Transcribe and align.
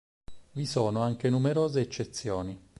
Vi 0.53 0.65
sono 0.65 1.01
anche 1.03 1.29
numerose 1.29 1.79
eccezioni. 1.79 2.59